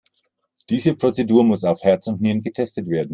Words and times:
Diese 0.71 0.95
Prozedur 0.95 1.43
muss 1.43 1.63
auf 1.63 1.83
Herz 1.83 2.07
und 2.07 2.21
Nieren 2.21 2.41
getestet 2.41 2.87
werden. 2.87 3.09